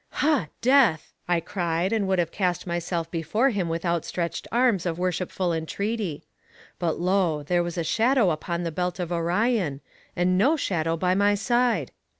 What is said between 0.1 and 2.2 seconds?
Ha! Death! I cried, and would